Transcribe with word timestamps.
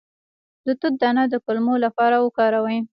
د 0.65 0.67
توت 0.79 0.93
دانه 1.01 1.23
د 1.29 1.35
کولمو 1.45 1.75
لپاره 1.85 2.15
وکاروئ 2.25 2.77